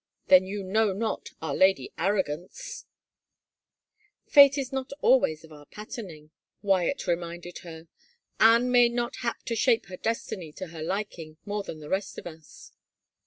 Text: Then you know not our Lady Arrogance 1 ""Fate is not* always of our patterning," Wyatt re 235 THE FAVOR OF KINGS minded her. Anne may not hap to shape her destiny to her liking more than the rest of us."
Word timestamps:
Then 0.29 0.45
you 0.47 0.63
know 0.63 0.93
not 0.93 1.29
our 1.43 1.53
Lady 1.55 1.93
Arrogance 1.95 2.85
1 4.23 4.31
""Fate 4.33 4.57
is 4.57 4.71
not* 4.73 4.91
always 5.03 5.43
of 5.43 5.51
our 5.51 5.67
patterning," 5.67 6.31
Wyatt 6.63 7.05
re 7.05 7.13
235 7.13 7.43
THE 7.43 7.51
FAVOR 7.51 7.75
OF 7.75 7.79
KINGS 7.81 7.87
minded 8.39 8.47
her. 8.49 8.55
Anne 8.55 8.71
may 8.71 8.89
not 8.89 9.15
hap 9.17 9.43
to 9.43 9.55
shape 9.55 9.85
her 9.89 9.97
destiny 9.97 10.51
to 10.53 10.67
her 10.69 10.81
liking 10.81 11.37
more 11.45 11.61
than 11.61 11.81
the 11.81 11.87
rest 11.89 12.17
of 12.17 12.25
us." 12.25 12.71